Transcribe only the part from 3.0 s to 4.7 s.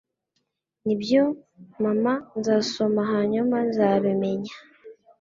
hanyuma nzabimenya.